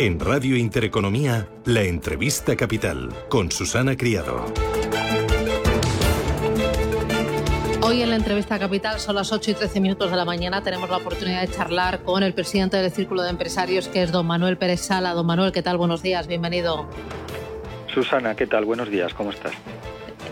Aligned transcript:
En 0.00 0.20
Radio 0.20 0.56
Intereconomía, 0.56 1.48
la 1.64 1.82
entrevista 1.82 2.54
capital 2.54 3.12
con 3.28 3.50
Susana 3.50 3.96
Criado. 3.96 4.44
Hoy 7.82 8.02
en 8.02 8.10
la 8.10 8.14
entrevista 8.14 8.60
capital 8.60 9.00
son 9.00 9.16
las 9.16 9.32
8 9.32 9.50
y 9.50 9.54
13 9.54 9.80
minutos 9.80 10.12
de 10.12 10.16
la 10.16 10.24
mañana. 10.24 10.62
Tenemos 10.62 10.88
la 10.88 10.98
oportunidad 10.98 11.40
de 11.40 11.48
charlar 11.48 12.04
con 12.04 12.22
el 12.22 12.32
presidente 12.32 12.76
del 12.76 12.92
Círculo 12.92 13.22
de 13.22 13.30
Empresarios, 13.30 13.88
que 13.88 14.04
es 14.04 14.12
don 14.12 14.24
Manuel 14.24 14.56
Pérez 14.56 14.82
Sala. 14.82 15.14
Don 15.14 15.26
Manuel, 15.26 15.50
¿qué 15.50 15.64
tal? 15.64 15.78
Buenos 15.78 16.00
días, 16.00 16.28
bienvenido. 16.28 16.88
Susana, 17.92 18.36
¿qué 18.36 18.46
tal? 18.46 18.66
Buenos 18.66 18.90
días, 18.90 19.12
¿cómo 19.14 19.30
estás? 19.30 19.52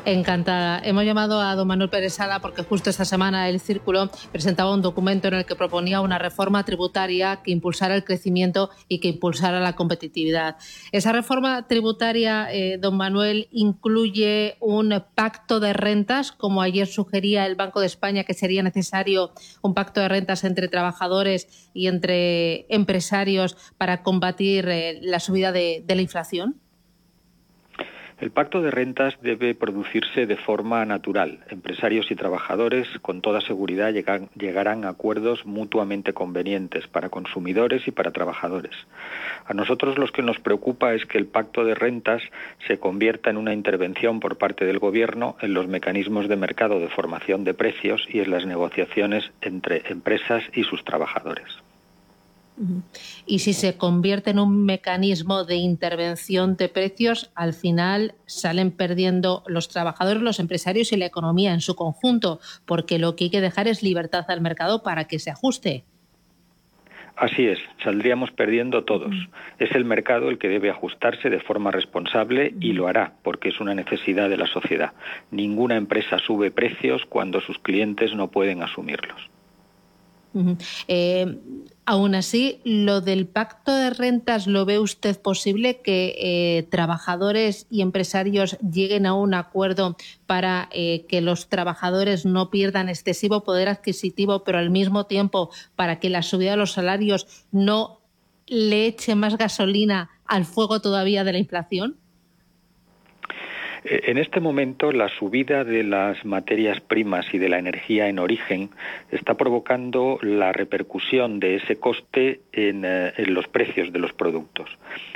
Encantada. 0.07 0.81
Hemos 0.85 1.05
llamado 1.05 1.41
a 1.41 1.57
don 1.57 1.67
Manuel 1.67 1.91
Pérez 1.91 2.15
Sala 2.15 2.39
porque 2.39 2.63
justo 2.63 2.91
esta 2.91 3.05
semana 3.05 3.49
el 3.49 3.59
Círculo 3.59 4.09
presentaba 4.31 4.73
un 4.73 4.81
documento 4.81 5.27
en 5.27 5.35
el 5.35 5.45
que 5.45 5.57
proponía 5.57 6.01
una 6.01 6.17
reforma 6.17 6.65
tributaria 6.65 7.41
que 7.43 7.51
impulsara 7.51 7.97
el 7.97 8.05
crecimiento 8.05 8.71
y 8.87 9.01
que 9.01 9.09
impulsara 9.09 9.59
la 9.59 9.73
competitividad. 9.73 10.59
Esa 10.93 11.11
reforma 11.11 11.67
tributaria, 11.67 12.47
eh, 12.53 12.79
don 12.79 12.97
Manuel, 12.97 13.49
incluye 13.51 14.57
un 14.61 14.95
pacto 15.17 15.59
de 15.59 15.73
rentas, 15.73 16.31
como 16.31 16.63
ayer 16.63 16.87
sugería 16.87 17.45
el 17.45 17.57
Banco 17.57 17.81
de 17.81 17.87
España 17.87 18.23
que 18.23 18.35
sería 18.35 18.63
necesario 18.63 19.33
un 19.61 19.75
pacto 19.75 20.01
de 20.01 20.07
rentas 20.07 20.45
entre 20.45 20.69
trabajadores 20.69 21.69
y 21.75 21.89
entre 21.89 22.73
empresarios 22.73 23.57
para 23.77 24.05
combatir 24.05 24.69
eh, 24.69 25.01
la 25.03 25.19
subida 25.19 25.51
de 25.51 25.85
la 25.85 26.01
inflación. 26.01 26.61
El 28.19 28.31
pacto 28.31 28.63
de 28.63 28.71
rentas 28.71 29.15
debe 29.21 29.55
producirse 29.55 30.25
de 30.25 30.39
forma 30.39 30.83
natural. 30.87 31.41
Empresarios 31.51 32.11
y 32.11 32.15
trabajadores 32.15 32.89
con 33.03 33.21
toda 33.21 33.43
seguridad 33.43 33.93
llegarán 33.93 34.87
a 34.87 34.89
acuerdos 34.89 35.45
mutuamente 35.45 36.15
convenientes 36.15 36.87
para 36.87 37.11
consumidores 37.11 37.87
y 37.87 37.91
para 37.91 38.13
trabajadores. 38.13 38.73
A 39.45 39.53
nosotros 39.53 39.99
lo 39.99 40.07
que 40.07 40.23
nos 40.23 40.39
preocupa 40.39 40.95
es 40.95 41.05
que 41.05 41.19
el 41.19 41.27
pacto 41.27 41.63
de 41.63 41.75
rentas 41.75 42.23
se 42.67 42.79
convierta 42.79 43.29
en 43.29 43.37
una 43.37 43.53
intervención 43.53 44.19
por 44.19 44.39
parte 44.39 44.65
del 44.65 44.79
Gobierno 44.79 45.37
en 45.43 45.53
los 45.53 45.69
mecanismos 45.69 46.27
de 46.27 46.37
mercado 46.37 46.81
de 46.81 46.89
formación 46.89 47.45
de 47.45 47.53
precios 47.53 48.09
y 48.09 48.21
en 48.21 48.31
las 48.31 48.47
negociaciones 48.47 49.31
entre 49.43 49.83
empresas 49.91 50.43
y 50.55 50.63
sus 50.63 50.83
trabajadores. 50.85 51.45
Y 53.27 53.41
si 53.41 53.53
se 53.53 53.77
convierte 53.77 54.31
en 54.31 54.39
un 54.39 54.65
mecanismo 54.65 55.45
de 55.45 55.57
intervención 55.57 56.57
de 56.57 56.69
precios, 56.69 57.31
al 57.35 57.53
final 57.53 58.15
salen 58.27 58.71
perdiendo 58.71 59.43
los 59.47 59.69
trabajadores, 59.69 60.23
los 60.23 60.41
empresarios 60.41 60.93
y 60.93 60.97
la 60.97 61.07
economía 61.07 61.53
en 61.53 61.61
su 61.61 61.75
conjunto, 61.75 62.41
porque 62.65 62.99
lo 62.99 63.15
que 63.15 63.25
hay 63.25 63.31
que 63.31 63.41
dejar 63.41 63.69
es 63.69 63.83
libertad 63.83 64.25
al 64.29 64.41
mercado 64.41 64.83
para 64.83 65.07
que 65.07 65.19
se 65.19 65.31
ajuste. 65.31 65.85
Así 67.17 67.47
es, 67.47 67.59
saldríamos 67.83 68.31
perdiendo 68.31 68.85
todos. 68.85 69.15
Es 69.59 69.75
el 69.75 69.87
mercado 69.87 70.29
el 70.29 70.37
que 70.37 70.49
debe 70.49 70.69
ajustarse 70.69 71.31
de 71.31 71.41
forma 71.41 71.71
responsable 71.71 72.55
y 72.61 72.75
lo 72.75 72.89
hará, 72.89 73.15
porque 73.23 73.49
es 73.49 73.59
una 73.59 73.75
necesidad 73.75 74.29
de 74.29 74.37
la 74.37 74.47
sociedad. 74.47 74.93
Ninguna 75.31 75.77
empresa 75.77 76.19
sube 76.19 76.51
precios 76.51 77.07
cuando 77.09 77.41
sus 77.41 77.59
clientes 77.59 78.15
no 78.15 78.31
pueden 78.31 78.63
asumirlos. 78.63 79.31
Eh, 80.89 81.39
aún 81.87 82.17
así, 82.17 82.61
lo 82.65 83.01
del 83.01 83.27
pacto 83.29 83.75
de 83.75 83.91
rentas, 83.91 84.49
¿lo 84.49 84.65
ve 84.65 84.81
usted 84.81 85.21
posible 85.21 85.81
que 85.81 86.17
eh, 86.19 86.65
trabajadores 86.65 87.67
y 87.71 87.81
empresarios 87.81 88.59
lleguen 88.59 89.07
a 89.07 89.15
un 89.15 89.35
acuerdo 89.35 89.97
para 90.27 90.69
eh, 90.73 91.07
que 91.09 91.21
los 91.21 91.49
trabajadores 91.49 92.27
no 92.27 92.51
pierdan 92.51 92.89
excesivo 92.89 93.45
poder 93.45 93.69
adquisitivo, 93.69 94.43
pero 94.43 94.59
al 94.59 94.71
mismo 94.71 95.07
tiempo 95.07 95.51
para 95.77 96.01
que 96.01 96.11
la 96.11 96.23
subida 96.23 96.51
de 96.51 96.57
los 96.57 96.73
salarios 96.73 97.47
no 97.53 98.01
le 98.49 98.87
eche 98.87 99.15
más 99.15 99.39
gasolina 99.39 100.11
al 100.27 100.45
fuego 100.45 100.81
todavía 100.81 101.23
de 101.23 101.33
la 101.33 101.39
inflación? 101.39 101.99
Eh, 103.89 104.11
en 104.11 104.19
este 104.19 104.41
momento, 104.41 104.91
la 104.91 105.09
subida 105.09 105.63
de 105.63 105.85
las 105.85 106.25
materias 106.25 106.81
primas 106.81 107.27
y 107.33 107.39
de 107.39 107.49
la 107.49 107.59
energía 107.59 108.09
en 108.09 108.19
origen 108.19 108.71
está 109.13 109.35
provocando 109.35 110.19
la 110.23 110.53
repercusión 110.53 111.39
de 111.39 111.57
ese 111.57 111.79
coste 111.79 112.41
en, 112.53 112.85
eh, 112.85 113.13
en, 113.17 113.33
los 113.33 113.47
precios 113.47 113.93
de 113.93 114.01
los 114.01 114.13
productos. 114.13 114.69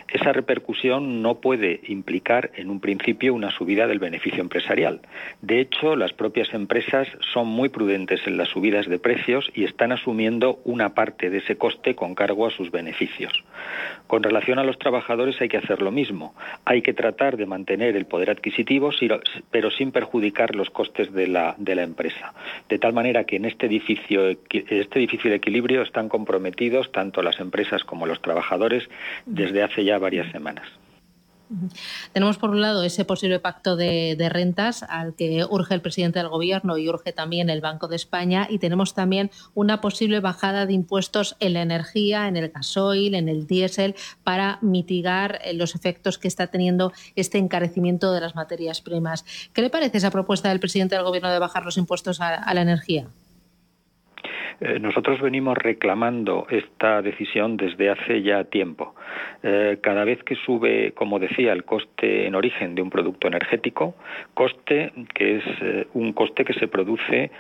Esa 0.08 0.32
repercusión 0.32 1.20
no 1.20 1.40
puede 1.40 1.80
implicar, 1.88 2.50
en 2.54 2.70
un 2.70 2.80
principio, 2.80 3.34
una 3.34 3.50
subida 3.50 3.88
del 3.88 3.98
beneficio 3.98 4.40
empresarial. 4.40 5.00
De 5.42 5.60
hecho, 5.60 5.96
las 5.96 6.12
propias 6.12 6.52
empresas 6.54 7.08
son 7.32 7.48
muy 7.48 7.70
prudentes 7.70 8.20
en 8.26 8.36
las 8.36 8.48
subidas 8.50 8.86
de 8.86 8.98
precios 8.98 9.50
y 9.54 9.64
están 9.64 9.90
asumiendo 9.90 10.60
una 10.64 10.94
parte 10.94 11.30
de 11.30 11.38
ese 11.38 11.56
coste 11.56 11.96
con 11.96 12.14
cargo 12.14 12.46
a 12.46 12.50
sus 12.50 12.70
beneficios. 12.70 13.32
Con 14.06 14.22
relación 14.22 14.58
a 14.58 14.64
los 14.64 14.78
trabajadores 14.78 15.40
hay 15.40 15.48
que 15.48 15.56
hacer 15.56 15.82
lo 15.82 15.90
mismo. 15.90 16.34
Hay 16.64 16.82
que 16.82 16.92
tratar 16.92 17.36
de 17.36 17.46
mantener 17.46 17.96
el 17.96 18.06
poder 18.06 18.30
adquisitivo 18.30 18.59
pero 19.50 19.70
sin 19.70 19.92
perjudicar 19.92 20.54
los 20.54 20.70
costes 20.70 21.12
de 21.12 21.26
la, 21.26 21.54
de 21.58 21.74
la 21.74 21.82
empresa. 21.82 22.34
De 22.68 22.78
tal 22.78 22.92
manera 22.92 23.24
que 23.24 23.36
en 23.36 23.44
este 23.44 23.66
edificio, 23.66 24.28
este 24.28 24.98
difícil 24.98 25.32
equilibrio 25.32 25.82
están 25.82 26.08
comprometidos 26.08 26.92
tanto 26.92 27.22
las 27.22 27.40
empresas 27.40 27.84
como 27.84 28.06
los 28.06 28.20
trabajadores 28.20 28.88
desde 29.26 29.62
hace 29.62 29.84
ya 29.84 29.98
varias 29.98 30.30
semanas. 30.32 30.66
Tenemos 32.12 32.38
por 32.38 32.50
un 32.50 32.60
lado 32.60 32.82
ese 32.84 33.04
posible 33.04 33.40
pacto 33.40 33.76
de, 33.76 34.16
rentas 34.30 34.84
al 34.84 35.14
que 35.14 35.44
urge 35.48 35.74
el 35.74 35.80
presidente 35.80 36.18
del 36.18 36.28
Gobierno 36.28 36.78
y 36.78 36.88
urge 36.88 37.12
también 37.12 37.50
el 37.50 37.60
Banco 37.60 37.88
de 37.88 37.96
España 37.96 38.46
y 38.48 38.58
tenemos 38.58 38.94
también 38.94 39.30
una 39.54 39.80
posible 39.80 40.20
bajada 40.20 40.66
de 40.66 40.72
impuestos 40.72 41.36
en 41.40 41.54
la 41.54 41.62
energía, 41.62 42.28
en 42.28 42.36
el 42.36 42.50
gasoil, 42.50 43.14
en 43.14 43.28
el 43.28 43.46
diésel 43.46 43.96
para 44.22 44.58
mitigar 44.62 45.40
eh, 45.44 45.52
los 45.54 45.74
efectos 45.74 46.18
que 46.18 46.28
está 46.28 46.46
teniendo 46.46 46.92
este 47.16 47.38
encarecimiento 47.38 48.12
de 48.12 48.20
las 48.20 48.34
materias 48.34 48.80
primas. 48.80 49.24
¿Qué 49.52 49.62
le 49.62 49.70
parece 49.70 49.98
esa 49.98 50.10
propuesta 50.10 50.48
del 50.48 50.60
presidente 50.60 50.94
del 50.94 51.04
Gobierno 51.04 51.30
de 51.30 51.38
bajar 51.38 51.64
los 51.64 51.76
impuestos 51.76 52.20
a 52.20 52.54
la 52.54 52.62
energía? 52.62 53.08
Eh, 54.60 54.78
nosotros 54.78 55.20
venimos 55.20 55.56
reclamando 55.56 56.46
esta 56.50 57.00
decisión 57.00 57.56
desde 57.56 57.88
hace 57.88 58.22
ya 58.22 58.44
tiempo. 58.44 58.94
Eh, 59.42 59.78
cada 59.80 60.04
vez 60.04 60.22
que 60.22 60.34
sube, 60.34 60.92
como 60.92 61.18
decía, 61.18 61.52
el 61.52 61.64
coste 61.64 62.26
en 62.26 62.34
origen 62.34 62.74
de 62.74 62.82
un 62.82 62.90
producto 62.90 63.26
energético, 63.26 63.94
coste 64.34 64.92
que 65.14 65.38
es 65.38 65.44
eh, 65.62 65.86
un 65.94 66.12
coste 66.12 66.44
que 66.44 66.52
se 66.52 66.68
produce 66.68 67.30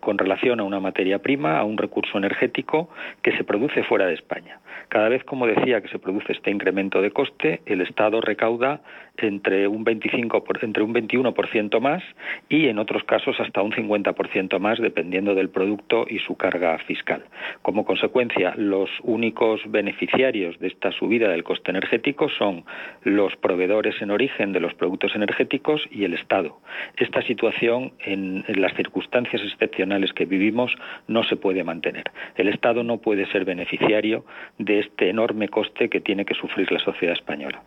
con 0.00 0.18
relación 0.18 0.60
a 0.60 0.64
una 0.64 0.80
materia 0.80 1.18
prima, 1.18 1.58
a 1.58 1.64
un 1.64 1.78
recurso 1.78 2.18
energético 2.18 2.88
que 3.22 3.36
se 3.36 3.44
produce 3.44 3.82
fuera 3.84 4.06
de 4.06 4.14
España. 4.14 4.60
Cada 4.88 5.08
vez, 5.08 5.24
como 5.24 5.46
decía, 5.46 5.80
que 5.80 5.88
se 5.88 5.98
produce 5.98 6.32
este 6.32 6.50
incremento 6.50 7.02
de 7.02 7.10
coste, 7.10 7.60
el 7.66 7.80
Estado 7.80 8.20
recauda 8.20 8.80
entre 9.18 9.66
un 9.66 9.84
25 9.84 10.44
entre 10.62 10.82
un 10.82 10.94
21% 10.94 11.80
más 11.80 12.02
y 12.48 12.68
en 12.68 12.78
otros 12.78 13.04
casos 13.04 13.38
hasta 13.40 13.62
un 13.62 13.72
50% 13.72 14.58
más 14.58 14.78
dependiendo 14.78 15.34
del 15.34 15.48
producto 15.48 16.06
y 16.08 16.18
su 16.18 16.36
carga 16.36 16.78
fiscal. 16.78 17.24
Como 17.62 17.84
consecuencia, 17.84 18.54
los 18.56 18.90
únicos 19.02 19.60
beneficiarios 19.66 20.58
de 20.58 20.68
esta 20.68 20.92
subida 20.92 21.28
del 21.28 21.44
coste 21.44 21.70
energético 21.70 22.28
son 22.28 22.64
los 23.02 23.34
proveedores 23.36 24.00
en 24.02 24.10
origen 24.10 24.52
de 24.52 24.60
los 24.60 24.74
productos 24.74 25.14
energéticos 25.14 25.86
y 25.90 26.04
el 26.04 26.14
Estado. 26.14 26.58
Esta 26.96 27.22
situación 27.22 27.92
en 28.00 28.44
las 28.48 28.74
circunstancias 28.74 29.42
excepcionales 29.52 30.12
que 30.12 30.24
vivimos 30.24 30.72
no 31.08 31.24
se 31.24 31.36
puede 31.36 31.64
mantener. 31.64 32.04
El 32.36 32.48
Estado 32.48 32.82
no 32.82 32.98
puede 32.98 33.30
ser 33.30 33.44
beneficiario 33.44 34.24
de 34.58 34.80
este 34.80 35.10
enorme 35.10 35.48
coste 35.48 35.88
que 35.88 36.00
tiene 36.00 36.24
que 36.24 36.34
sufrir 36.34 36.70
la 36.72 36.78
sociedad 36.80 37.14
española. 37.14 37.62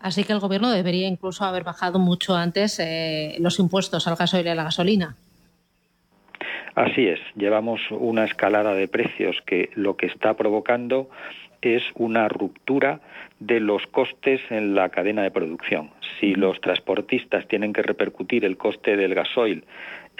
Así 0.00 0.24
que 0.24 0.32
el 0.32 0.40
Gobierno 0.40 0.70
debería 0.70 1.08
incluso 1.08 1.44
haber 1.44 1.64
bajado 1.64 1.98
mucho 1.98 2.36
antes 2.36 2.78
eh, 2.78 3.36
los 3.40 3.58
impuestos 3.58 4.06
al 4.06 4.16
gasoil 4.16 4.46
y 4.46 4.50
a 4.50 4.54
la 4.54 4.64
gasolina. 4.64 5.16
Así 6.74 7.08
es, 7.08 7.18
llevamos 7.34 7.80
una 7.90 8.24
escalada 8.24 8.74
de 8.74 8.86
precios 8.86 9.36
que 9.44 9.70
lo 9.74 9.96
que 9.96 10.06
está 10.06 10.34
provocando 10.34 11.10
es 11.60 11.82
una 11.96 12.28
ruptura 12.28 13.00
de 13.40 13.58
los 13.58 13.84
costes 13.88 14.40
en 14.50 14.76
la 14.76 14.88
cadena 14.88 15.22
de 15.22 15.32
producción. 15.32 15.90
Si 16.20 16.34
los 16.34 16.60
transportistas 16.60 17.48
tienen 17.48 17.72
que 17.72 17.82
repercutir 17.82 18.44
el 18.44 18.56
coste 18.56 18.96
del 18.96 19.14
gasoil 19.14 19.64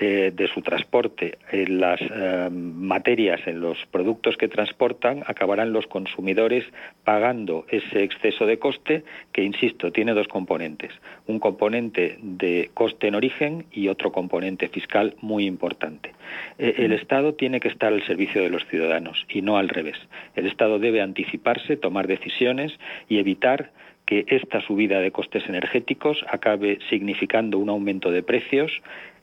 eh, 0.00 0.32
de 0.32 0.46
su 0.46 0.62
transporte 0.62 1.38
en 1.50 1.80
las 1.80 2.00
eh, 2.00 2.48
materias, 2.52 3.40
en 3.46 3.60
los 3.60 3.78
productos 3.90 4.36
que 4.36 4.46
transportan, 4.46 5.24
acabarán 5.26 5.72
los 5.72 5.88
consumidores 5.88 6.64
pagando 7.02 7.66
ese 7.68 8.04
exceso 8.04 8.46
de 8.46 8.60
coste 8.60 9.02
que, 9.32 9.42
insisto, 9.42 9.90
tiene 9.90 10.14
dos 10.14 10.28
componentes. 10.28 10.92
Un 11.26 11.40
componente 11.40 12.16
de 12.22 12.70
coste 12.74 13.08
en 13.08 13.16
origen 13.16 13.66
y 13.72 13.88
otro 13.88 14.12
componente 14.12 14.68
fiscal 14.68 15.16
muy 15.20 15.46
importante. 15.46 16.12
Eh, 16.60 16.74
el 16.78 16.92
Estado 16.92 17.34
tiene 17.34 17.58
que 17.58 17.66
estar 17.66 17.92
al 17.92 18.06
servicio 18.06 18.40
de 18.40 18.50
los 18.50 18.64
ciudadanos 18.66 19.26
y 19.28 19.42
no 19.42 19.58
al 19.58 19.68
revés. 19.68 19.98
El 20.36 20.46
Estado 20.46 20.78
debe 20.78 21.00
anticiparse, 21.00 21.76
tomar 21.76 22.06
decisiones 22.06 22.72
y 23.08 23.18
evitar 23.18 23.72
que 24.06 24.24
esta 24.28 24.60
subida 24.62 25.00
de 25.00 25.10
costes 25.10 25.46
energéticos 25.48 26.24
acabe 26.30 26.78
significando 26.88 27.58
un 27.58 27.68
aumento 27.68 28.10
de 28.10 28.22
precios 28.22 28.70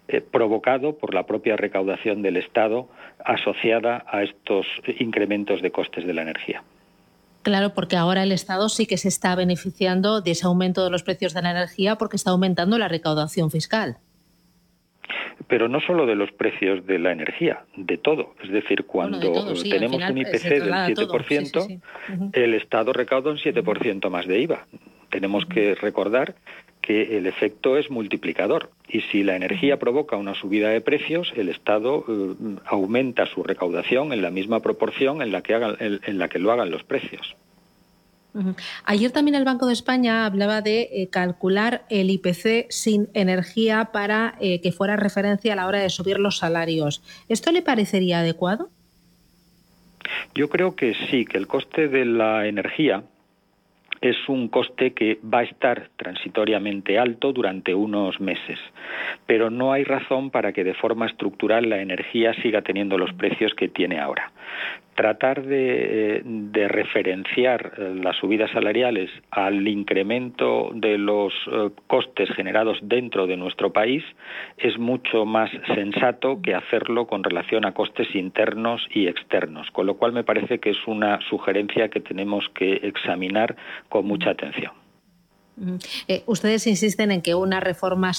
eh, 0.08 0.22
provocado 0.22 0.98
por 0.98 1.14
la 1.14 1.26
propia 1.26 1.58
recaudación 1.58 2.22
del 2.22 2.38
Estado 2.38 2.88
asociada 3.24 4.06
a 4.08 4.24
estos 4.24 4.68
incrementos 5.00 5.62
de 5.62 5.72
costes 5.72 6.06
de 6.06 6.14
la 6.14 6.22
energía. 6.22 6.64
Claro, 7.46 7.76
porque 7.76 7.96
ahora 7.96 8.24
el 8.24 8.32
Estado 8.32 8.70
sí 8.70 8.88
que 8.88 8.98
se 8.98 9.08
está 9.08 9.36
beneficiando 9.36 10.22
de 10.22 10.32
ese 10.32 10.48
aumento 10.48 10.84
de 10.84 10.90
los 10.90 11.04
precios 11.04 11.34
de 11.34 11.44
la 11.44 11.52
energía 11.52 11.96
porque 11.96 12.16
está 12.16 12.32
aumentando 12.32 12.80
la 12.80 12.88
recaudación 12.88 13.52
fiscal. 13.52 13.98
Pero 15.48 15.68
no 15.68 15.80
solo 15.80 16.08
de 16.08 16.16
los 16.16 16.32
precios 16.32 16.86
de 16.88 16.98
la 16.98 17.12
energía, 17.12 17.66
de 17.76 17.98
todo. 17.98 18.34
Es 18.44 18.52
decir, 18.52 18.86
cuando 18.86 19.20
tenemos 19.20 20.10
un 20.10 20.18
IPC 20.18 20.44
del 20.44 20.72
7%, 20.72 21.82
el 22.34 22.54
Estado 22.56 22.94
recauda 22.94 23.30
un 23.30 23.38
7% 23.38 24.10
más 24.10 24.26
de 24.26 24.40
IVA. 24.40 24.66
Tenemos 25.10 25.46
que 25.46 25.76
recordar 25.76 26.36
que 26.86 27.18
el 27.18 27.26
efecto 27.26 27.78
es 27.78 27.90
multiplicador 27.90 28.70
y 28.88 29.02
si 29.02 29.24
la 29.24 29.36
energía 29.36 29.80
provoca 29.80 30.18
una 30.18 30.36
subida 30.36 30.70
de 30.70 30.82
precios, 30.82 31.34
el 31.36 31.50
Estado 31.50 32.06
eh, 32.08 32.36
aumenta 32.66 33.26
su 33.26 33.42
recaudación 33.42 34.14
en 34.14 34.22
la 34.22 34.30
misma 34.30 34.60
proporción 34.62 35.22
en 35.22 35.32
la 35.32 35.42
que, 35.42 35.54
en 35.54 36.20
la 36.20 36.30
que 36.30 36.40
lo 36.40 36.52
hagan 36.52 36.70
los 36.70 36.84
precios. 36.84 37.36
Ayer 38.84 39.12
también 39.12 39.36
el 39.36 39.46
Banco 39.46 39.66
de 39.66 39.74
España 39.74 40.26
hablaba 40.26 40.62
de 40.62 40.90
eh, 40.92 41.08
calcular 41.10 41.86
el 41.90 42.10
IPC 42.10 42.68
sin 42.70 43.08
energía 43.14 43.90
para 43.94 44.36
eh, 44.42 44.60
que 44.62 44.74
fuera 44.74 44.98
referencia 44.98 45.54
a 45.54 45.56
la 45.56 45.68
hora 45.68 45.80
de 45.80 45.90
subir 45.90 46.20
los 46.20 46.38
salarios. 46.38 47.02
¿Esto 47.30 47.52
le 47.52 47.62
parecería 47.62 48.20
adecuado? 48.20 48.70
Yo 50.36 50.50
creo 50.50 50.76
que 50.76 50.94
sí, 51.10 51.26
que 51.26 51.38
el 51.38 51.48
coste 51.48 51.88
de 51.88 52.06
la 52.06 52.46
energía 52.46 53.04
es 54.10 54.30
un 54.30 54.50
coste 54.50 54.94
que 54.94 55.20
va 55.22 55.40
a 55.40 55.44
estar 55.44 55.90
transitoriamente 55.96 57.00
alto 57.00 57.34
durante 57.34 57.74
unos 57.74 58.20
meses, 58.20 58.60
pero 59.26 59.50
no 59.50 59.74
hay 59.74 59.84
razón 59.84 60.30
para 60.30 60.54
que 60.54 60.64
de 60.64 60.74
forma 60.74 61.08
estructural 61.08 61.70
la 61.70 61.82
energía 61.82 62.34
siga 62.42 62.62
teniendo 62.62 62.98
los 62.98 63.14
precios 63.14 63.54
que 63.56 63.68
tiene 63.68 64.00
ahora 64.00 64.32
tratar 64.96 65.44
de, 65.44 66.24
referenciar 66.70 67.74
eh, 67.78 67.94
las 68.02 68.16
subidas 68.18 68.50
salariales 68.52 69.12
al 69.30 69.68
incremento 69.68 70.72
de 70.74 70.98
los 70.98 71.34
eh, 71.52 71.70
costes 71.88 72.30
generados 72.32 72.80
dentro 72.82 73.28
de 73.28 73.38
nuestro 73.38 73.72
país 73.72 74.04
es 74.58 74.78
mucho 74.80 75.26
más 75.26 75.52
sensato 75.74 76.42
que 76.42 76.56
hacerlo 76.56 77.08
con 77.08 77.24
relación 77.24 77.66
a 77.66 77.74
costes 77.74 78.14
internos 78.16 78.86
y 78.90 79.08
externos, 79.08 79.70
con 79.72 79.86
lo 79.86 79.98
cual 79.98 80.14
me 80.14 80.24
parece 80.24 80.60
que 80.60 80.72
es 80.72 80.88
una 80.88 81.20
sugerencia 81.30 81.90
que 81.90 82.00
tenemos 82.00 82.50
que 82.56 82.76
examinar 82.84 83.56
con 83.90 84.06
mucha 84.06 84.32
atención. 84.32 84.85
Eh, 86.08 86.24
ustedes 86.26 86.68
insisten 86.68 87.12
en 87.12 87.22
que 87.22 87.34
una 87.36 87.60
reforma 87.60 88.12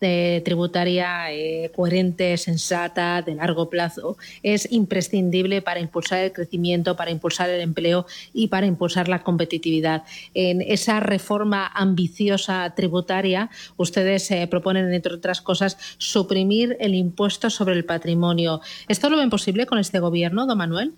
eh, 0.00 0.42
tributaria 0.44 1.32
eh, 1.32 1.70
coherente, 1.74 2.36
sensata, 2.36 3.22
de 3.22 3.34
largo 3.34 3.70
plazo, 3.70 4.16
es 4.42 4.70
imprescindible 4.70 5.62
para 5.62 5.80
impulsar 5.80 6.20
el 6.20 6.32
crecimiento, 6.32 6.96
para 6.96 7.10
impulsar 7.10 7.48
el 7.50 7.60
empleo 7.60 8.06
y 8.32 8.48
para 8.48 8.66
impulsar 8.66 9.08
la 9.08 9.22
competitividad. 9.22 10.04
En 10.34 10.60
esa 10.60 11.00
reforma 11.00 11.66
ambiciosa 11.66 12.74
tributaria, 12.76 13.50
ustedes 13.76 14.28
proponen, 14.50 14.92
entre 14.92 15.14
otras 15.14 15.40
cosas, 15.40 15.78
suprimir 15.98 16.76
el 16.80 16.94
impuesto 16.94 17.48
sobre 17.50 17.74
el 17.74 17.84
patrimonio. 17.84 18.60
¿Esto 18.88 19.08
lo 19.08 19.16
ven 19.16 19.30
posible 19.30 19.66
con 19.66 19.78
este 19.78 19.98
gobierno, 19.98 20.46
don 20.46 20.58
Manuel? 20.58 20.92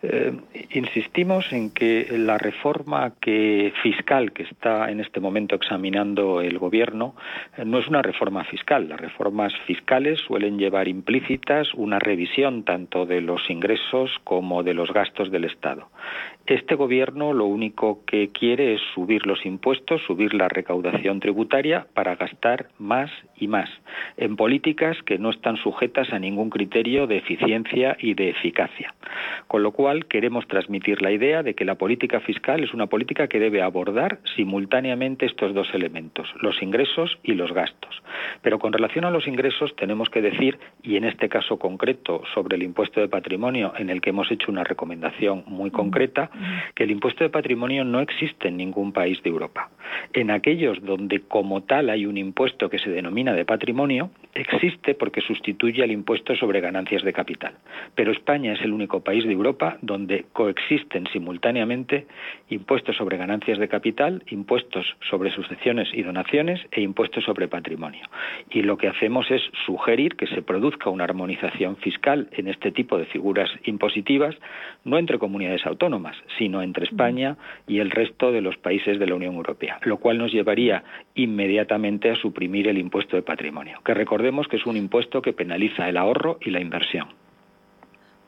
Eh, 0.00 0.32
insistimos 0.70 1.52
en 1.52 1.70
que 1.70 2.06
la 2.16 2.38
reforma 2.38 3.14
que 3.20 3.72
fiscal 3.82 4.30
que 4.30 4.44
está 4.44 4.90
en 4.92 5.00
este 5.00 5.18
momento 5.18 5.56
examinando 5.56 6.40
el 6.40 6.56
gobierno 6.58 7.16
eh, 7.56 7.64
no 7.64 7.78
es 7.80 7.88
una 7.88 8.00
reforma 8.00 8.44
fiscal. 8.44 8.88
Las 8.88 9.00
reformas 9.00 9.52
fiscales 9.66 10.20
suelen 10.20 10.56
llevar 10.56 10.86
implícitas 10.86 11.74
una 11.74 11.98
revisión 11.98 12.62
tanto 12.62 13.06
de 13.06 13.20
los 13.20 13.50
ingresos 13.50 14.12
como 14.22 14.62
de 14.62 14.74
los 14.74 14.92
gastos 14.92 15.32
del 15.32 15.44
Estado. 15.44 15.88
Este 16.48 16.76
gobierno 16.76 17.34
lo 17.34 17.44
único 17.44 18.06
que 18.06 18.28
quiere 18.28 18.72
es 18.72 18.80
subir 18.94 19.26
los 19.26 19.44
impuestos, 19.44 20.00
subir 20.06 20.32
la 20.32 20.48
recaudación 20.48 21.20
tributaria 21.20 21.86
para 21.92 22.16
gastar 22.16 22.70
más 22.78 23.10
y 23.36 23.48
más 23.48 23.68
en 24.16 24.34
políticas 24.34 24.96
que 25.04 25.18
no 25.18 25.28
están 25.28 25.58
sujetas 25.58 26.10
a 26.10 26.18
ningún 26.18 26.48
criterio 26.48 27.06
de 27.06 27.18
eficiencia 27.18 27.98
y 28.00 28.14
de 28.14 28.30
eficacia. 28.30 28.94
Con 29.46 29.62
lo 29.62 29.72
cual 29.72 30.06
queremos 30.06 30.48
transmitir 30.48 31.02
la 31.02 31.12
idea 31.12 31.42
de 31.42 31.54
que 31.54 31.66
la 31.66 31.74
política 31.74 32.20
fiscal 32.20 32.64
es 32.64 32.72
una 32.72 32.86
política 32.86 33.28
que 33.28 33.40
debe 33.40 33.60
abordar 33.60 34.18
simultáneamente 34.34 35.26
estos 35.26 35.52
dos 35.52 35.68
elementos, 35.74 36.32
los 36.40 36.62
ingresos 36.62 37.18
y 37.22 37.34
los 37.34 37.52
gastos. 37.52 38.02
Pero 38.40 38.58
con 38.58 38.72
relación 38.72 39.04
a 39.04 39.10
los 39.10 39.26
ingresos 39.26 39.76
tenemos 39.76 40.08
que 40.08 40.22
decir, 40.22 40.58
y 40.82 40.96
en 40.96 41.04
este 41.04 41.28
caso 41.28 41.58
concreto 41.58 42.22
sobre 42.32 42.56
el 42.56 42.62
impuesto 42.62 43.00
de 43.00 43.08
patrimonio 43.08 43.74
en 43.76 43.90
el 43.90 44.00
que 44.00 44.10
hemos 44.10 44.30
hecho 44.30 44.50
una 44.50 44.64
recomendación 44.64 45.44
muy 45.46 45.70
concreta, 45.70 46.30
que 46.74 46.84
el 46.84 46.90
impuesto 46.90 47.24
de 47.24 47.30
patrimonio 47.30 47.84
no 47.84 48.00
existe 48.00 48.48
en 48.48 48.56
ningún 48.56 48.92
país 48.92 49.22
de 49.22 49.30
Europa. 49.30 49.70
En 50.12 50.30
aquellos 50.30 50.82
donde 50.82 51.20
como 51.20 51.62
tal 51.62 51.90
hay 51.90 52.06
un 52.06 52.16
impuesto 52.16 52.68
que 52.68 52.78
se 52.78 52.90
denomina 52.90 53.32
de 53.32 53.44
patrimonio, 53.44 54.10
existe 54.34 54.94
porque 54.94 55.20
sustituye 55.20 55.82
al 55.82 55.90
impuesto 55.90 56.36
sobre 56.36 56.60
ganancias 56.60 57.02
de 57.02 57.12
capital. 57.12 57.54
Pero 57.94 58.12
España 58.12 58.52
es 58.52 58.60
el 58.62 58.72
único 58.72 59.00
país 59.00 59.24
de 59.24 59.32
Europa 59.32 59.78
donde 59.82 60.26
coexisten 60.32 61.06
simultáneamente 61.12 62.06
impuestos 62.48 62.96
sobre 62.96 63.16
ganancias 63.16 63.58
de 63.58 63.68
capital, 63.68 64.22
impuestos 64.28 64.96
sobre 65.10 65.30
sucesiones 65.30 65.88
y 65.92 66.02
donaciones 66.02 66.60
e 66.70 66.80
impuestos 66.80 67.24
sobre 67.24 67.48
patrimonio. 67.48 68.06
Y 68.50 68.62
lo 68.62 68.76
que 68.76 68.88
hacemos 68.88 69.30
es 69.30 69.42
sugerir 69.66 70.16
que 70.16 70.26
se 70.26 70.42
produzca 70.42 70.90
una 70.90 71.04
armonización 71.04 71.76
fiscal 71.76 72.28
en 72.32 72.48
este 72.48 72.70
tipo 72.70 72.98
de 72.98 73.06
figuras 73.06 73.50
impositivas, 73.64 74.34
no 74.84 74.98
entre 74.98 75.18
comunidades 75.18 75.66
autónomas, 75.66 76.16
sino 76.36 76.62
entre 76.62 76.84
España 76.84 77.36
y 77.66 77.78
el 77.78 77.90
resto 77.90 78.32
de 78.32 78.40
los 78.40 78.56
países 78.56 78.98
de 78.98 79.06
la 79.06 79.14
Unión 79.14 79.34
Europea, 79.34 79.78
lo 79.82 79.98
cual 79.98 80.18
nos 80.18 80.32
llevaría 80.32 80.84
inmediatamente 81.14 82.10
a 82.10 82.16
suprimir 82.16 82.68
el 82.68 82.78
impuesto 82.78 83.16
de 83.16 83.22
patrimonio, 83.22 83.80
que 83.84 83.94
recordemos 83.94 84.46
que 84.48 84.56
es 84.56 84.66
un 84.66 84.76
impuesto 84.76 85.22
que 85.22 85.32
penaliza 85.32 85.88
el 85.88 85.96
ahorro 85.96 86.38
y 86.40 86.50
la 86.50 86.60
inversión. 86.60 87.08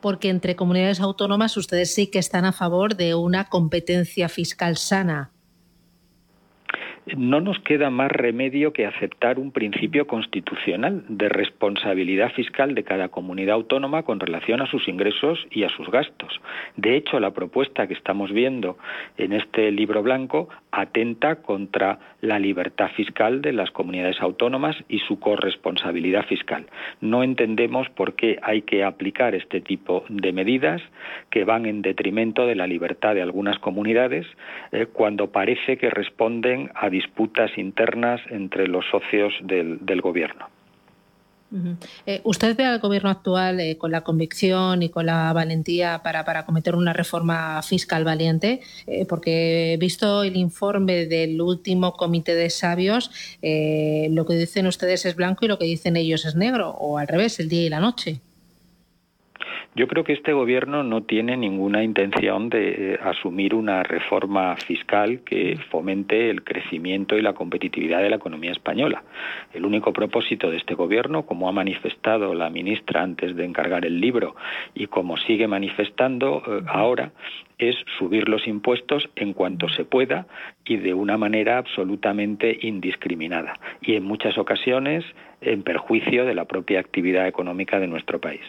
Porque 0.01 0.29
entre 0.29 0.55
comunidades 0.55 0.99
autónomas 0.99 1.57
ustedes 1.57 1.93
sí 1.93 2.09
que 2.09 2.19
están 2.19 2.45
a 2.45 2.53
favor 2.53 2.95
de 2.95 3.13
una 3.13 3.45
competencia 3.45 4.29
fiscal 4.29 4.77
sana 4.77 5.31
no 7.17 7.41
nos 7.41 7.59
queda 7.59 7.89
más 7.89 8.11
remedio 8.11 8.73
que 8.73 8.85
aceptar 8.85 9.39
un 9.39 9.51
principio 9.51 10.07
constitucional 10.07 11.03
de 11.07 11.29
responsabilidad 11.29 12.31
fiscal 12.31 12.75
de 12.75 12.83
cada 12.83 13.09
comunidad 13.09 13.55
autónoma 13.55 14.03
con 14.03 14.19
relación 14.19 14.61
a 14.61 14.67
sus 14.67 14.87
ingresos 14.87 15.45
y 15.51 15.63
a 15.63 15.69
sus 15.69 15.89
gastos. 15.89 16.39
De 16.77 16.95
hecho, 16.95 17.19
la 17.19 17.31
propuesta 17.31 17.87
que 17.87 17.93
estamos 17.93 18.31
viendo 18.31 18.77
en 19.17 19.33
este 19.33 19.71
libro 19.71 20.03
blanco 20.03 20.49
atenta 20.71 21.37
contra 21.37 21.99
la 22.21 22.39
libertad 22.39 22.89
fiscal 22.95 23.41
de 23.41 23.53
las 23.53 23.71
comunidades 23.71 24.21
autónomas 24.21 24.75
y 24.87 24.99
su 24.99 25.19
corresponsabilidad 25.19 26.25
fiscal. 26.25 26.67
No 27.01 27.23
entendemos 27.23 27.89
por 27.89 28.15
qué 28.15 28.39
hay 28.41 28.61
que 28.61 28.83
aplicar 28.83 29.35
este 29.35 29.61
tipo 29.61 30.05
de 30.09 30.31
medidas 30.31 30.81
que 31.29 31.43
van 31.43 31.65
en 31.65 31.81
detrimento 31.81 32.45
de 32.45 32.55
la 32.55 32.67
libertad 32.67 33.15
de 33.15 33.21
algunas 33.21 33.59
comunidades 33.59 34.25
eh, 34.71 34.85
cuando 34.91 35.31
parece 35.31 35.77
que 35.77 35.89
responden 35.89 36.71
a 36.75 36.89
disputas 37.01 37.51
internas 37.57 38.21
entre 38.29 38.67
los 38.67 38.85
socios 38.91 39.33
del, 39.43 40.01
gobierno. 40.01 40.47
Eh, 42.05 42.21
¿Usted 42.23 42.55
ve 42.55 42.63
al 42.63 42.79
gobierno 42.79 43.09
actual 43.09 43.59
eh, 43.59 43.77
con 43.77 43.91
la 43.91 44.01
convicción 44.01 44.83
y 44.83 44.89
con 44.89 45.05
la 45.05 45.33
valentía 45.33 45.99
para, 46.01 46.23
para 46.23 46.45
cometer 46.45 46.75
una 46.75 46.93
reforma 46.93 47.61
fiscal 47.61 48.05
valiente? 48.05 48.61
Eh, 48.87 49.05
porque 49.05 49.75
visto 49.79 50.23
el 50.23 50.37
informe 50.37 51.07
del 51.07 51.41
último 51.41 51.93
comité 51.93 52.35
de 52.35 52.49
sabios, 52.49 53.11
lo 53.41 54.25
que 54.25 54.35
dicen 54.35 54.65
ustedes 54.67 55.05
es 55.05 55.15
blanco 55.15 55.43
y 55.45 55.49
lo 55.49 55.57
que 55.57 55.65
dicen 55.65 55.97
ellos 55.97 56.25
es 56.25 56.35
negro, 56.35 56.69
o 56.69 56.97
al 56.97 57.07
revés, 57.07 57.39
el 57.39 57.49
día 57.49 57.63
y 57.63 57.69
la 57.69 57.81
noche. 57.81 58.21
Yo 59.73 59.87
creo 59.87 60.03
que 60.03 60.11
este 60.11 60.33
gobierno 60.33 60.83
no 60.83 61.03
tiene 61.03 61.37
ninguna 61.37 61.81
intención 61.81 62.49
de 62.49 62.95
eh, 62.95 62.99
asumir 63.01 63.55
una 63.55 63.83
reforma 63.83 64.57
fiscal 64.57 65.21
que 65.21 65.57
fomente 65.69 66.29
el 66.29 66.43
crecimiento 66.43 67.17
y 67.17 67.21
la 67.21 67.31
competitividad 67.31 68.01
de 68.01 68.09
la 68.09 68.17
economía 68.17 68.51
española. 68.51 69.01
El 69.53 69.65
único 69.65 69.93
propósito 69.93 70.51
de 70.51 70.57
este 70.57 70.75
gobierno, 70.75 71.25
como 71.25 71.47
ha 71.47 71.53
manifestado 71.53 72.33
la 72.33 72.49
ministra 72.49 73.01
antes 73.01 73.33
de 73.37 73.45
encargar 73.45 73.85
el 73.85 74.01
libro 74.01 74.35
y 74.75 74.87
como 74.87 75.15
sigue 75.15 75.47
manifestando 75.47 76.43
eh, 76.45 76.63
ahora, 76.67 77.13
es 77.57 77.77
subir 77.97 78.27
los 78.27 78.47
impuestos 78.47 79.09
en 79.15 79.31
cuanto 79.31 79.69
se 79.69 79.85
pueda 79.85 80.27
y 80.65 80.77
de 80.77 80.93
una 80.93 81.17
manera 81.17 81.57
absolutamente 81.57 82.59
indiscriminada 82.61 83.57
y 83.81 83.95
en 83.95 84.03
muchas 84.03 84.37
ocasiones 84.37 85.05
en 85.39 85.63
perjuicio 85.63 86.25
de 86.25 86.35
la 86.35 86.43
propia 86.43 86.81
actividad 86.81 87.25
económica 87.25 87.79
de 87.79 87.87
nuestro 87.87 88.19
país. 88.19 88.41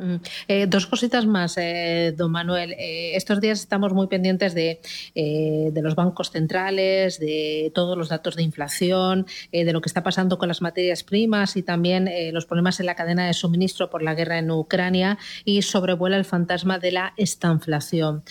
Mm. 0.00 0.16
Eh, 0.48 0.66
dos 0.66 0.86
cositas 0.86 1.26
más, 1.26 1.56
eh, 1.58 2.14
don 2.16 2.32
Manuel. 2.32 2.72
Eh, 2.72 3.16
estos 3.16 3.40
días 3.40 3.60
estamos 3.60 3.92
muy 3.92 4.06
pendientes 4.06 4.54
de, 4.54 4.80
de, 5.14 5.82
los 5.82 5.94
bancos 5.94 6.30
centrales, 6.30 7.18
de 7.18 7.70
todos 7.74 7.98
los 7.98 8.08
datos 8.08 8.36
de 8.36 8.42
inflación, 8.42 9.26
de 9.52 9.72
lo 9.72 9.80
que 9.80 9.88
está 9.88 10.02
pasando 10.02 10.38
con 10.38 10.48
las 10.48 10.62
materias 10.62 11.02
primas 11.02 11.56
y 11.56 11.62
también 11.62 12.08
los 12.32 12.46
problemas 12.46 12.80
en 12.80 12.86
la 12.86 12.94
cadena 12.94 13.26
de 13.26 13.32
suministro 13.32 13.90
por 13.90 14.02
la 14.02 14.14
guerra 14.14 14.38
en 14.38 14.50
Ucrania 14.50 15.18
y 15.44 15.62
sobrevuela 15.62 16.16
el 16.16 16.24
fantasma 16.24 16.78
de 16.78 16.92
la 16.92 17.14
estanflación. 17.16 18.22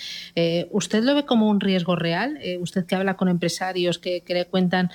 ¿Usted 0.72 1.04
lo 1.04 1.16
ve 1.16 1.26
como 1.26 1.50
un 1.50 1.60
riesgo 1.60 1.96
real? 1.96 2.40
usted 2.62 2.86
que 2.86 2.96
habla 2.96 3.16
con 3.16 3.28
empresarios 3.30 4.00
que, 4.00 4.22
que 4.22 4.34
le 4.34 4.46
cuentan 4.46 4.92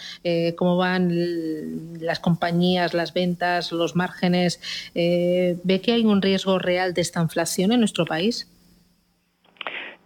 cómo 0.57 0.77
van 0.77 1.99
las 2.01 2.21
compañías, 2.21 2.95
las 2.95 3.13
ventas, 3.13 3.73
los 3.73 3.97
márgenes, 3.97 4.61
¿ve 4.95 5.81
que 5.83 5.93
hay 5.93 6.05
un 6.05 6.23
riesgo 6.23 6.59
real 6.65 6.95
de 6.95 7.03
esta 7.03 7.21
inflación 7.21 7.73
en 7.73 7.79
nuestro 7.79 8.05
país? 8.05 8.51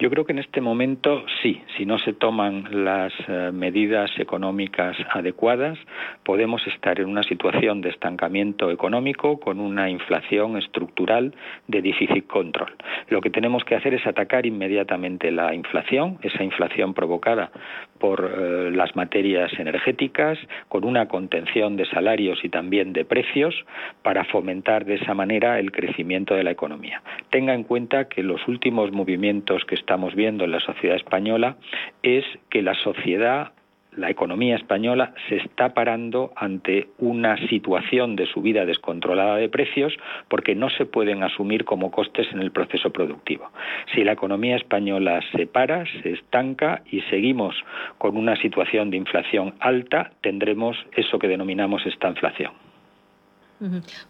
Yo 0.00 0.10
creo 0.10 0.24
que 0.24 0.32
en 0.32 0.38
este 0.38 0.60
momento 0.60 1.24
sí, 1.42 1.60
si 1.76 1.84
no 1.84 1.98
se 1.98 2.12
toman 2.12 2.84
las 2.84 3.12
eh, 3.26 3.50
medidas 3.52 4.08
económicas 4.18 4.96
adecuadas, 5.10 5.76
podemos 6.22 6.64
estar 6.68 7.00
en 7.00 7.08
una 7.08 7.24
situación 7.24 7.80
de 7.80 7.88
estancamiento 7.88 8.70
económico 8.70 9.40
con 9.40 9.58
una 9.58 9.90
inflación 9.90 10.56
estructural 10.56 11.34
de 11.66 11.82
difícil 11.82 12.24
control. 12.28 12.76
Lo 13.08 13.20
que 13.20 13.30
tenemos 13.30 13.64
que 13.64 13.74
hacer 13.74 13.92
es 13.92 14.06
atacar 14.06 14.46
inmediatamente 14.46 15.32
la 15.32 15.52
inflación, 15.52 16.18
esa 16.22 16.44
inflación 16.44 16.94
provocada 16.94 17.50
por 17.98 18.24
eh, 18.24 18.70
las 18.70 18.94
materias 18.96 19.52
energéticas, 19.58 20.38
con 20.68 20.84
una 20.84 21.08
contención 21.08 21.76
de 21.76 21.86
salarios 21.86 22.44
y 22.44 22.48
también 22.48 22.92
de 22.92 23.04
precios, 23.04 23.54
para 24.02 24.24
fomentar 24.24 24.84
de 24.84 24.96
esa 24.96 25.14
manera 25.14 25.58
el 25.58 25.72
crecimiento 25.72 26.34
de 26.34 26.44
la 26.44 26.50
economía. 26.50 27.02
Tenga 27.30 27.54
en 27.54 27.64
cuenta 27.64 28.08
que 28.08 28.22
los 28.22 28.46
últimos 28.48 28.92
movimientos 28.92 29.64
que 29.64 29.74
estamos 29.74 30.14
viendo 30.14 30.44
en 30.44 30.52
la 30.52 30.60
sociedad 30.60 30.96
española 30.96 31.56
es 32.02 32.24
que 32.50 32.62
la 32.62 32.74
sociedad 32.74 33.52
la 33.98 34.10
economía 34.10 34.56
española 34.56 35.12
se 35.28 35.36
está 35.36 35.74
parando 35.74 36.32
ante 36.36 36.88
una 36.98 37.36
situación 37.48 38.14
de 38.16 38.26
subida 38.26 38.64
descontrolada 38.64 39.36
de 39.36 39.48
precios 39.48 39.92
porque 40.28 40.54
no 40.54 40.70
se 40.70 40.86
pueden 40.86 41.22
asumir 41.24 41.64
como 41.64 41.90
costes 41.90 42.28
en 42.32 42.40
el 42.40 42.52
proceso 42.52 42.90
productivo. 42.90 43.50
Si 43.94 44.04
la 44.04 44.12
economía 44.12 44.56
española 44.56 45.20
se 45.32 45.46
para, 45.46 45.84
se 46.02 46.12
estanca 46.12 46.82
y 46.90 47.00
seguimos 47.02 47.56
con 47.98 48.16
una 48.16 48.36
situación 48.36 48.90
de 48.90 48.98
inflación 48.98 49.54
alta, 49.58 50.12
tendremos 50.20 50.76
eso 50.96 51.18
que 51.18 51.28
denominamos 51.28 51.84
esta 51.84 52.08
inflación 52.08 52.67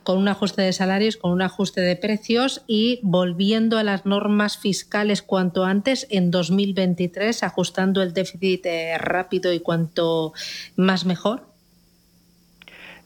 con 0.02 0.18
un 0.18 0.28
ajuste 0.28 0.62
de 0.62 0.72
salarios, 0.72 1.16
con 1.16 1.32
un 1.32 1.42
ajuste 1.42 1.80
de 1.80 1.96
precios 1.96 2.62
y 2.66 3.00
volviendo 3.02 3.78
a 3.78 3.82
las 3.82 4.06
normas 4.06 4.58
fiscales 4.58 5.22
cuanto 5.22 5.64
antes 5.64 6.06
en 6.10 6.30
2023, 6.30 7.42
ajustando 7.42 8.02
el 8.02 8.12
déficit 8.12 8.66
eh, 8.66 8.98
rápido 8.98 9.52
y 9.52 9.60
cuanto 9.60 10.32
más 10.76 11.04
mejor? 11.04 11.57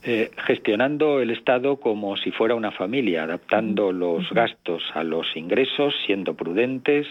Eh, 0.04 0.32
gestionando 0.46 1.20
el 1.20 1.30
Estado 1.30 1.76
como 1.76 2.16
si 2.16 2.32
fuera 2.32 2.56
una 2.56 2.72
familia, 2.72 3.22
adaptando 3.22 3.92
los 3.92 4.28
gastos 4.30 4.82
a 4.94 5.04
los 5.04 5.36
ingresos, 5.36 5.94
siendo 6.06 6.34
prudentes, 6.34 7.06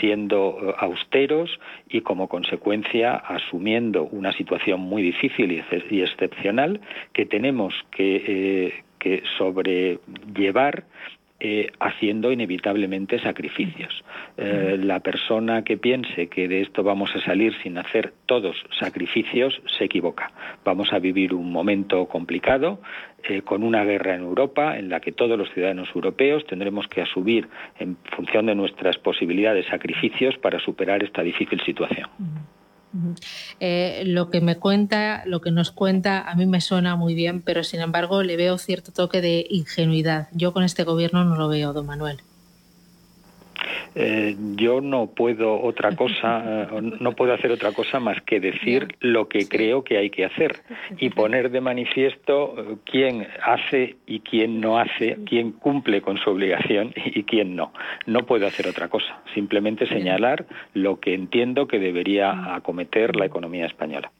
siendo 0.00 0.58
eh, 0.62 0.74
austeros 0.78 1.60
y 1.90 2.00
como 2.00 2.28
consecuencia 2.28 3.16
asumiendo 3.16 4.04
una 4.04 4.32
situación 4.32 4.80
muy 4.80 5.02
difícil 5.02 5.52
y, 5.52 6.00
excepcional 6.00 6.80
que 7.12 7.26
tenemos 7.26 7.74
que, 7.90 8.24
eh, 8.26 8.84
que 8.98 9.22
sobrellevar 9.36 10.84
eh, 11.44 11.72
haciendo 11.80 12.30
inevitablemente 12.30 13.18
sacrificios. 13.18 14.04
Eh, 14.36 14.78
la 14.80 15.00
persona 15.00 15.64
que 15.64 15.76
piense 15.76 16.28
que 16.28 16.46
de 16.46 16.60
esto 16.60 16.84
vamos 16.84 17.10
a 17.16 17.20
salir 17.20 17.52
sin 17.64 17.78
hacer 17.78 18.14
todos 18.26 18.54
sacrificios 18.78 19.60
se 19.76 19.86
equivoca. 19.86 20.30
Vamos 20.64 20.92
a 20.92 21.00
vivir 21.00 21.34
un 21.34 21.50
momento 21.50 22.06
complicado 22.06 22.80
eh, 23.24 23.42
con 23.42 23.64
una 23.64 23.82
guerra 23.82 24.14
en 24.14 24.20
Europa 24.20 24.78
en 24.78 24.88
la 24.88 25.00
que 25.00 25.10
todos 25.10 25.36
los 25.36 25.50
ciudadanos 25.52 25.88
europeos 25.96 26.46
tendremos 26.46 26.86
que 26.86 27.02
asumir 27.02 27.48
en 27.80 27.96
función 28.14 28.46
de 28.46 28.54
nuestras 28.54 28.96
posibilidades 28.98 29.66
sacrificios 29.66 30.38
para 30.38 30.60
superar 30.60 31.02
esta 31.02 31.24
difícil 31.24 31.60
situación. 31.62 32.08
Eh, 33.60 34.02
lo 34.06 34.30
que 34.30 34.40
me 34.40 34.56
cuenta, 34.56 35.22
lo 35.26 35.40
que 35.40 35.50
nos 35.50 35.70
cuenta, 35.70 36.20
a 36.20 36.34
mí 36.34 36.46
me 36.46 36.60
suena 36.60 36.96
muy 36.96 37.14
bien, 37.14 37.42
pero 37.42 37.64
sin 37.64 37.80
embargo 37.80 38.22
le 38.22 38.36
veo 38.36 38.58
cierto 38.58 38.92
toque 38.92 39.20
de 39.20 39.46
ingenuidad. 39.50 40.28
Yo 40.32 40.52
con 40.52 40.64
este 40.64 40.84
gobierno 40.84 41.24
no 41.24 41.36
lo 41.36 41.48
veo, 41.48 41.72
don 41.72 41.86
Manuel. 41.86 42.22
Eh, 43.94 44.36
yo 44.56 44.80
no 44.80 45.08
puedo 45.08 45.60
otra 45.60 45.94
cosa, 45.96 46.66
eh, 46.72 46.92
no 47.00 47.12
puedo 47.12 47.34
hacer 47.34 47.50
otra 47.52 47.72
cosa 47.72 48.00
más 48.00 48.20
que 48.22 48.40
decir 48.40 48.96
lo 49.00 49.28
que 49.28 49.48
creo 49.48 49.84
que 49.84 49.98
hay 49.98 50.10
que 50.10 50.24
hacer 50.24 50.62
y 50.98 51.10
poner 51.10 51.50
de 51.50 51.60
manifiesto 51.60 52.54
eh, 52.56 52.76
quién 52.84 53.26
hace 53.44 53.96
y 54.06 54.20
quién 54.20 54.60
no 54.60 54.78
hace, 54.78 55.18
quién 55.26 55.52
cumple 55.52 56.02
con 56.02 56.18
su 56.18 56.30
obligación 56.30 56.92
y 57.04 57.24
quién 57.24 57.56
no. 57.56 57.72
No 58.06 58.26
puedo 58.26 58.46
hacer 58.46 58.66
otra 58.66 58.88
cosa, 58.88 59.20
simplemente 59.34 59.86
señalar 59.86 60.46
lo 60.74 61.00
que 61.00 61.14
entiendo 61.14 61.66
que 61.66 61.78
debería 61.78 62.54
acometer 62.54 63.16
la 63.16 63.26
economía 63.26 63.66
española. 63.66 64.10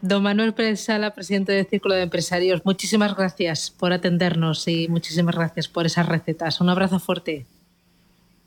Don 0.00 0.22
Manuel 0.22 0.54
Pérez 0.54 0.80
Sala, 0.80 1.12
presidente 1.14 1.52
del 1.52 1.66
Círculo 1.66 1.94
de 1.94 2.02
Empresarios, 2.02 2.64
muchísimas 2.64 3.14
gracias 3.14 3.70
por 3.70 3.92
atendernos 3.92 4.66
y 4.68 4.88
muchísimas 4.88 5.36
gracias 5.36 5.68
por 5.68 5.84
esas 5.84 6.08
recetas. 6.08 6.60
Un 6.60 6.70
abrazo 6.70 6.98
fuerte. 6.98 7.46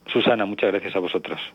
Susana, 0.07 0.45
muchas 0.45 0.71
gracias 0.71 0.95
a 0.95 0.99
vosotros. 0.99 1.41